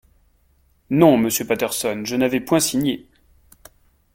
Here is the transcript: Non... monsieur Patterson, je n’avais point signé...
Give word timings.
Non... 0.89 1.15
monsieur 1.15 1.45
Patterson, 1.45 2.01
je 2.05 2.15
n’avais 2.15 2.39
point 2.39 2.59
signé... 2.59 3.07